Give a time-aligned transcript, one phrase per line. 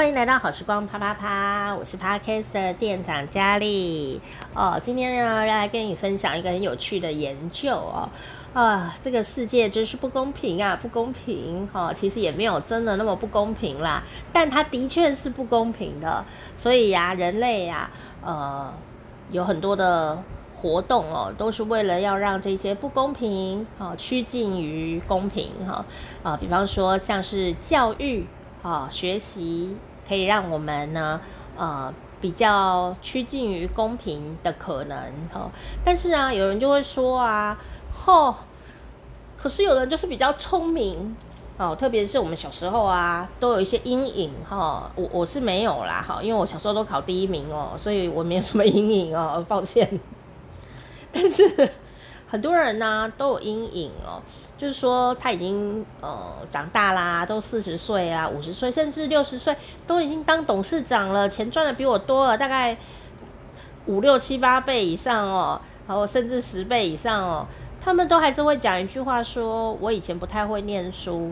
[0.00, 4.18] 欢迎来到好时光啪啪啪，我是 Podcaster 店长佳丽
[4.54, 4.80] 哦。
[4.82, 8.08] 今天呢，要来跟你分享一个很有趣的研究哦。
[8.54, 11.92] 啊，这个世界真是不公平啊，不公平哦。
[11.94, 14.02] 其实也没有真的那么不公平啦，
[14.32, 16.24] 但它的确是不公平的。
[16.56, 17.90] 所以呀、人类呀、
[18.24, 18.72] 呃，
[19.30, 20.22] 有很多的
[20.62, 25.84] 活动哦，都是为了要让这些不公平哦趋近于公平哈。
[26.22, 28.24] 啊，比方说像是教育
[28.62, 29.76] 啊，学习。
[30.10, 31.20] 可以让我们呢，
[31.56, 34.98] 呃，比较趋近于公平的可能
[35.32, 35.48] 哈。
[35.84, 37.56] 但是啊，有人就会说啊，
[37.94, 38.34] 吼，
[39.38, 41.16] 可是有人就是比较聪明
[41.58, 44.90] 哦，特别是我们小时候啊，都有一些阴影哈。
[44.96, 50.00] 我我是没有啦哈，因为我小时候都考第一名哦，所以我没有什么阴影哦， 抱歉。
[51.12, 51.70] 但是
[52.26, 54.20] 很多人呢都有阴影哦。
[54.60, 62.76] 就是说他已经呃长大啦，都四十岁啊，五十岁，甚至六十岁，都已经当董事长了，钱赚的比我多了，大概
[63.86, 65.58] 五六七八倍以上哦，
[65.88, 67.46] 然后甚至十倍以上哦，
[67.80, 71.30] 他们都还是会讲一句话说：“我以前不太会念书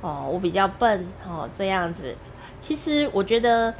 [0.00, 2.14] 哦，我比较笨哦，这样子。”
[2.60, 3.74] 其实我觉得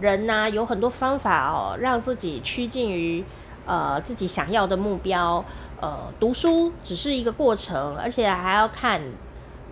[0.00, 3.22] 人呐有很多方法哦，让自己趋近于
[3.66, 5.44] 呃自己想要的目标。
[5.82, 9.02] 呃，读书只是一个过程，而且还要看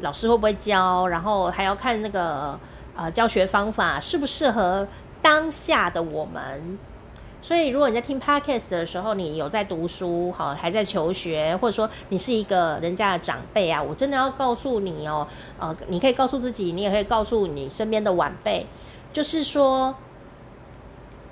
[0.00, 2.58] 老师会不会教，然后还要看那个
[2.96, 4.88] 呃教学方法适不适合
[5.22, 6.78] 当下的我们。
[7.42, 15.26] 所以，如果你在听 Podcast 的时候，你有在读书，好，还在求学，或者说你是一个人家的长辈啊，我真的要告诉你哦，
[15.60, 18.66] 呃，你可以告诉自己，你也可以告诉你身边的晚辈，
[19.12, 19.94] 就是说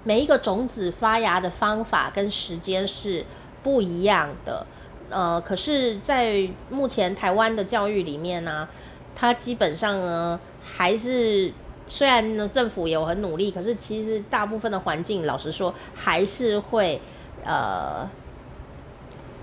[0.05, 3.27] 每一个种子发芽的方法跟时间是
[3.63, 4.67] 不一样的，
[5.11, 8.69] 呃，可是，在目前台湾的教育里面呢、啊，
[9.17, 11.53] 它基本上呢，还是
[11.89, 17.01] 虽然呢政府有很努力，可是其实大部分的环境，老实说，还是会
[17.45, 18.09] 呃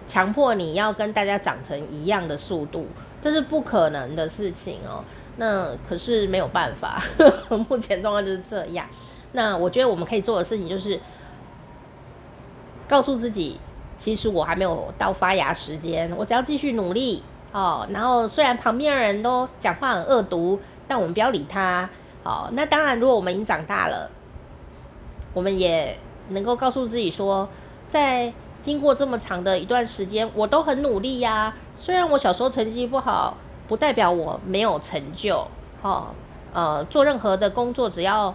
[0.08, 2.88] 强迫你要跟大家长成一样的速度，
[3.22, 5.04] 这是不可能的事情哦。
[5.38, 8.88] 那可是没有办法，呵呵目前状况就是这样。
[9.34, 10.98] 那我觉得我们可以做的事情就是
[12.88, 13.60] 告诉自己。
[13.98, 17.88] 其实我还没有到发芽时间，我只要继续努力哦。
[17.92, 21.90] 然后虽然旁边的人都讲话很恶毒，但我们不要理他
[22.24, 22.50] 哦。
[22.54, 24.10] 那当然，如果我们已经长大了，
[25.34, 25.98] 我们也
[26.30, 27.48] 能够告诉自己说，
[27.88, 31.54] 在经过这么长的一段时间，我都很努力呀。
[31.76, 33.36] 虽然我小时候成绩不好，
[33.68, 35.48] 不代表我没有成就
[35.82, 36.08] 哦。
[36.54, 38.34] 呃，做任何的工作，只要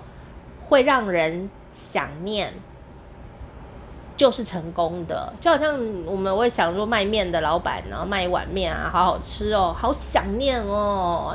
[0.63, 2.53] 会让人想念。
[4.21, 11.35] 就是成功的，就好像我们会想说卖面的老板，然后卖一碗面啊，好好吃哦，好想念哦，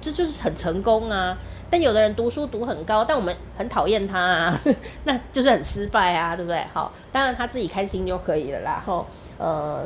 [0.00, 1.36] 这就是很成功啊。
[1.68, 4.60] 但有的人读书读很高，但我们很讨厌他啊，
[5.02, 6.64] 那就是很失败啊，对不对？
[6.72, 8.74] 好，当然他自己开心就可以了啦。
[8.74, 9.04] 然后
[9.36, 9.84] 呃，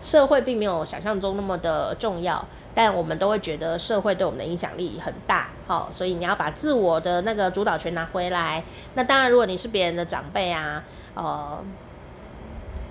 [0.00, 2.46] 社会并没有想象中那么的重要，
[2.76, 5.48] 但我们都会觉得社会对我们的影响力很大。
[5.66, 8.62] 好，所以你要把自我的那个主导权拿回来。
[8.94, 10.80] 那当然，如果你是别人的长辈啊。
[11.14, 11.62] 呃，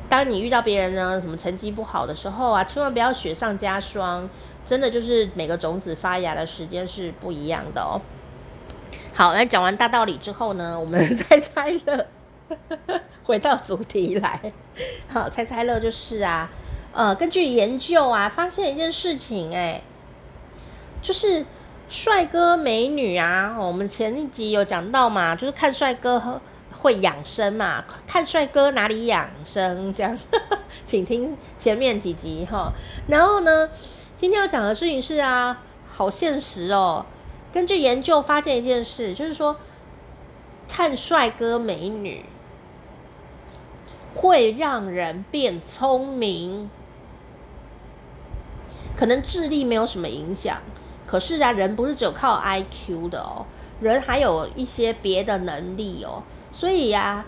[0.09, 4.29] 当你遇到别人呢，什么成绩不好的时候啊，千万不要雪上加霜，
[4.65, 7.99] 真的就是每个种子发芽的时间是不一样的哦。
[9.13, 12.07] 好，那讲完大道理之后呢，我们 猜猜乐，
[13.23, 14.39] 回到主题来。
[15.09, 16.49] 好，猜猜乐就是啊，
[16.93, 19.81] 呃，根据研究啊，发现一件事情，哎，
[21.01, 21.45] 就是
[21.89, 26.39] 帅哥美女啊，我们前一集有讲到嘛，就是看帅哥和。
[26.83, 27.85] 会养生嘛？
[28.05, 29.93] 看帅哥哪里养生？
[29.93, 30.19] 这样，
[30.85, 32.73] 请听前面几集哈。
[33.07, 33.69] 然后呢，
[34.17, 37.05] 今天要讲的事情是啊，好现实哦。
[37.53, 39.55] 根据研究发现一件事，就是说，
[40.67, 42.25] 看帅哥美女
[44.13, 46.69] 会让人变聪明。
[48.97, 50.59] 可能智力没有什么影响，
[51.07, 53.45] 可是啊，人不是只有靠 IQ 的哦，
[53.79, 56.21] 人还有一些别的能力哦。
[56.53, 57.25] 所以呀，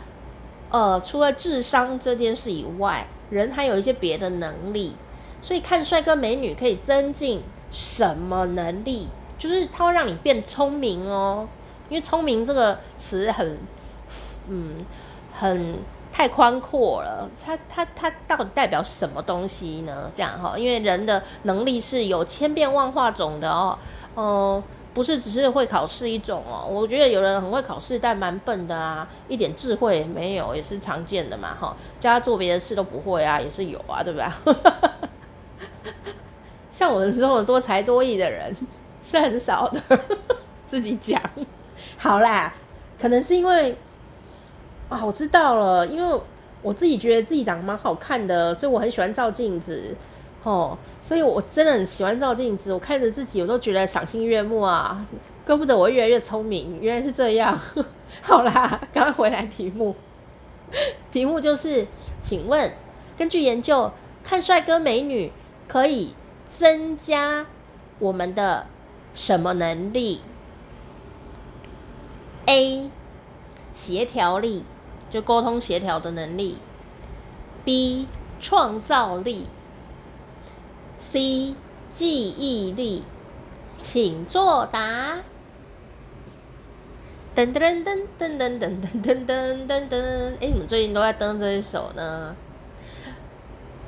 [0.69, 4.95] 呃，除了智商这件事以外，人还有一些别的能力。
[5.41, 7.41] 所以看帅哥美女可以增进
[7.71, 9.07] 什么能力？
[9.37, 11.47] 就是它会让你变聪明哦。
[11.89, 13.57] 因为聪明这个词很，
[14.47, 14.77] 嗯，
[15.31, 15.75] 很
[16.11, 17.29] 太宽阔了。
[17.43, 20.09] 它它它到底代表什么东西呢？
[20.15, 23.77] 这样哈，因为人的能力是有千变万化种的哦，
[24.15, 24.63] 嗯、
[24.95, 34.55] 不是只是会考试一种哦，我觉得有人很会考试，但蛮笨的啊，一点智慧没有，也是常见的嘛，哈，叫他做别的事都不会啊，也是有啊，对不对？
[36.71, 38.55] 像我们这种多才多艺的人
[39.03, 39.81] 是很少的，
[40.65, 41.21] 自己讲。
[41.97, 42.53] 好啦，
[42.97, 43.75] 可能是因为
[44.87, 46.21] 啊，我知道了，因为
[46.61, 49.93] 我自己觉得自己长得蛮好看的，所以我很喜欢照镜子
[50.45, 50.77] 哦。
[51.03, 55.05] 所以我真的很喜欢照镜子，我看着自己，我都觉得赏心悦目啊。
[55.45, 57.55] 怪不得我越来越聪明，原来是这样。
[58.23, 59.95] 好啦，赶快回来题目。
[61.11, 61.85] 题目就是，
[62.23, 62.71] 请问，
[63.15, 63.91] 根据研究，
[64.23, 65.31] 看帅哥美女
[65.67, 66.15] 可以
[66.49, 67.45] 增加
[67.99, 68.65] 我们的
[69.13, 70.21] 什么能力
[72.47, 72.89] ？A.
[73.75, 74.63] 协调力，
[75.11, 76.57] 就沟通协调的能力。
[77.63, 78.07] B.
[78.41, 79.45] 创造力。
[81.15, 81.55] C.
[81.95, 83.01] 记忆力。
[83.81, 85.19] 请作答。
[87.33, 90.33] 噔噔噔噔噔噔噔噔噔噔噔！
[90.41, 92.35] 哎，你们最近都在登这一首呢？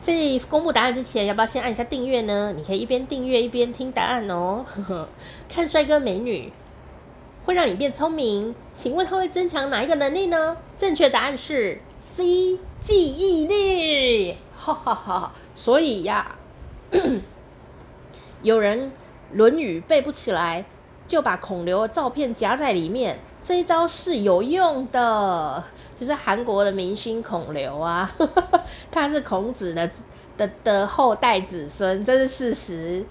[0.01, 0.13] 在
[0.47, 2.53] 公布答案之前，要不要先按一下订阅呢？
[2.55, 4.63] 你可以一边订阅一边听答案哦。
[5.53, 6.53] 看帅哥美女
[7.45, 10.55] 会让你变聪明，请问它会增强哪一个能力呢？
[10.77, 14.37] 正确答案是 C，记忆力。
[14.55, 15.33] 哈哈哈！
[15.55, 16.36] 所以呀，
[18.41, 18.79] 有人
[19.33, 20.63] 《论语》背不起来，
[21.05, 23.19] 就把孔刘的照片夹在里面。
[23.43, 25.63] 这一招是有用的，
[25.97, 28.11] 就是韩国的明星孔刘啊，
[28.91, 29.89] 他是孔子的
[30.37, 33.05] 的的后代子孙，这是事实。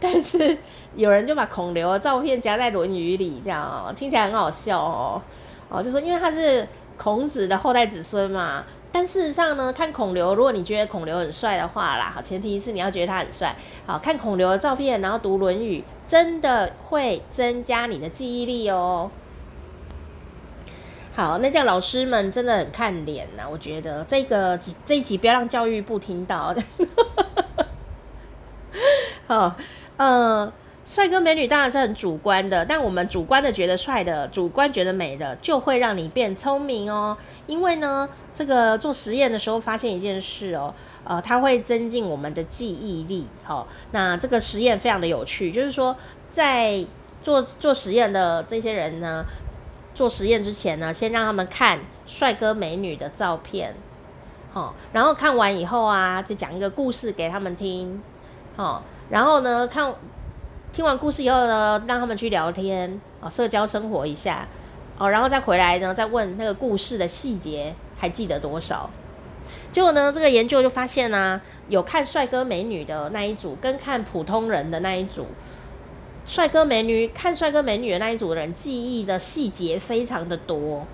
[0.00, 0.58] 但是
[0.94, 5.22] 有人就把孔刘的照片夹在《论语》里，这样，听起来很好笑哦。
[5.68, 6.66] 哦，就说因为他是
[6.98, 8.64] 孔子的后代子孙嘛。
[8.98, 13.54] 但事实上呢，看孔刘，如果你觉得孔刘很帅的话啦，好，前提是你要觉得他很帅。
[13.84, 19.10] 好，看孔刘的照片，然后读《论语》，真的会增加你的记忆力哦。
[21.14, 26.54] 好，那这样老师们真的很看脸呐，我觉得这个这一集不要让教育部听到。
[29.28, 29.54] 好，
[29.98, 30.50] 呃，
[30.86, 37.18] 帅哥美女当然是很主观的，但我们主观的觉得帅的，主观觉得美的，就会让你变聪明哦。
[37.48, 40.72] 因为呢，这个做实验的时候发现一件事哦，
[41.02, 43.26] 呃，它会增进我们的记忆力。
[43.42, 45.96] 好，那这个实验非常的有趣，就是说
[46.30, 46.84] 在
[47.20, 49.24] 做做实验的这些人呢。
[49.92, 53.74] 做实验之前呢，先让他们看帅哥美女的照片，
[54.52, 58.02] 哦，然后看完以后啊，就讲一个故事给他们听，
[58.56, 59.90] 哦，然后呢，看
[60.76, 64.46] 听完故事以后呢，让他们去聊天，哦，社交生活一下，
[64.98, 68.90] 哦，然后再回来呢，再问那个故事的细节还记得多少？
[69.72, 71.40] 结果呢，这个研究就发现呢，
[71.70, 75.24] 有看帅哥美女的那一组，跟看普通人的那一组。
[76.26, 80.86] 帅哥美女，看帅哥美女的那一组人，记忆的细节非常的多，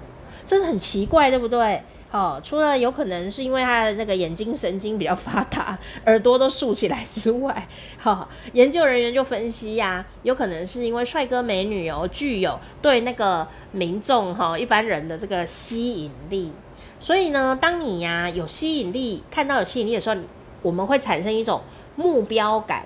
[0.46, 1.82] 真的很奇怪，对不对？
[2.10, 7.66] 哦，除了有可能是因为他的那个眼睛神经比较发达， 耳朵都竖起来之外，
[7.98, 16.52] 哈、研究人员就分析呀、有可能是因为帅哥美女哦，具有对那个民众哈、一般人的这个吸引力，
[17.00, 20.16] 所以呢，当你呀、有吸引力，看到有吸引力的时候，
[20.60, 21.62] 我们会产生一种
[21.96, 22.84] 目标感，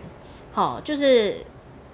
[0.52, 1.34] 好、哦，就是。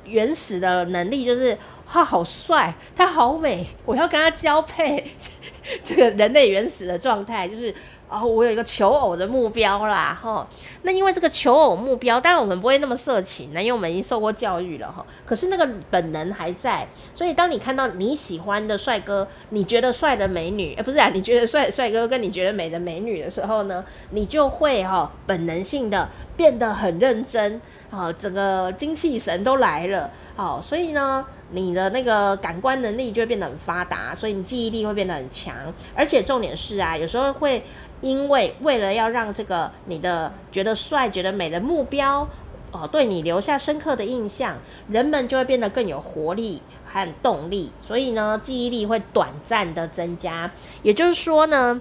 [0.04, 1.56] 原始的能力就是
[1.86, 5.14] 他好帅，他好美，我要跟他交配。
[5.82, 7.74] 这个人类原始的状态就是，
[8.08, 10.46] 哦，我有一个求偶的目标啦，哈。
[10.82, 15.04] 那因为这个求偶目标，当然我们不会那么色情，因为我们已经受过教育了，哈。
[15.24, 27.60] 可是那个本能还在，所以当你看到你喜欢的帅哥，你觉得帅的美女，哎，不是啊，你觉得帅帅哥跟你觉得美的美女的时候呢，你就会哈本能性的变得很认真。
[27.90, 35.54] 好，整个精气神都来了，好，所以呢，你的那个感官能力就会变得很发达，所以你记忆力会变得很强，
[35.94, 37.62] 而且重点是啊，有时候会
[38.00, 42.26] 因为为了要让这个你的觉得帅、觉得美的目标，
[42.70, 44.56] 哦，对你留下深刻的印象，
[44.88, 50.50] 人们就会变得更有活力和动力，所以呢，记忆力会短暂的增加。
[50.82, 51.80] 也就是说呢，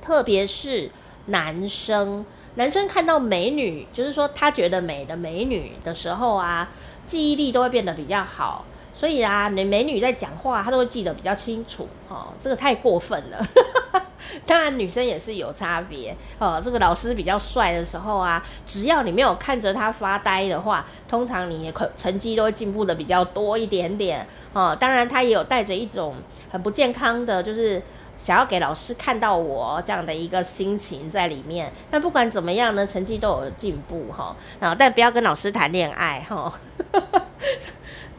[0.00, 0.90] 特别是
[1.26, 2.24] 男生。
[2.54, 6.70] 男生看到美女，就是说他觉得美的美女的时候啊，
[7.04, 8.64] 记忆力都会变得比较好。
[8.96, 11.86] 所以啊，你美女在讲话，她都会记得比较清楚。
[12.08, 13.46] 哦，这个太过分了。
[14.46, 16.16] 当然，女生也是有差别。
[16.38, 24.26] 哦，这个老师比较帅的时候啊，只要你没有看着他发呆的话，通常你可成绩都会进步的比较多一点点。
[24.54, 26.14] 哦，当然他也有带着一种
[26.50, 27.82] 很不健康的，就是。
[28.18, 34.34] 想要给老师看到我这样的一个心情在里面，但不管怎么样呢，成绩都有进步哈。
[34.58, 36.50] 然后，但不要跟老师谈恋爱哈。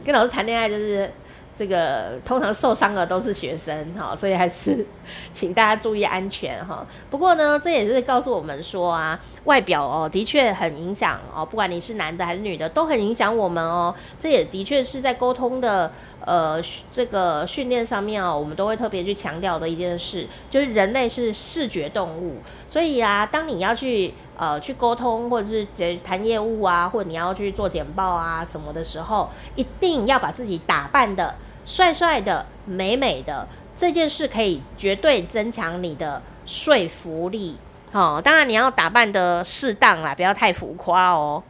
[0.08, 1.12] 跟老师谈恋爱就是
[1.54, 4.86] 这个通常受伤的都是学生哈，所以还是
[5.34, 6.86] 请大家注意安全哈。
[7.10, 13.94] 不过呢，这也是告诉我们说啊，外表哦的确很影响哦，不管你是男的还是女的，都很影响我们哦。
[14.18, 15.92] 这也的确是在沟通的
[16.28, 16.60] 呃
[16.92, 25.66] 这个训练上面哦，我们都会特别去强调的一件事，就是人类是视觉动物，所以啊，当你要去呃去沟通或者是
[26.04, 31.34] 谈业务啊，或者你要去做简报啊什么的时候，一定要把自己打扮的。
[31.64, 37.58] 帅帅的、美美的这件事，可以绝对增强你的说服力。
[37.92, 41.42] 哦，当然你要打扮得适当啦，不要太浮夸哦。